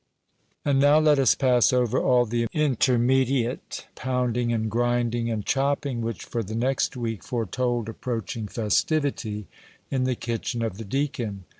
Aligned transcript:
And 0.65 0.79
now 0.79 0.97
let 0.97 1.19
us 1.19 1.35
pass 1.35 1.71
over 1.71 1.99
all 1.99 2.25
the 2.25 2.47
intermediate 2.53 3.85
pounding, 3.93 4.51
and 4.51 4.67
grinding, 4.67 5.29
and 5.29 5.45
chopping, 5.45 6.01
which 6.01 6.25
for 6.25 6.41
the 6.41 6.55
next 6.55 6.97
week 6.97 7.21
foretold 7.23 7.87
approaching 7.87 8.47
festivity 8.47 9.45
in 9.91 10.05
the 10.05 10.15
kitchen 10.15 10.63
of 10.63 10.79
the 10.79 10.85
deacon. 10.85 11.43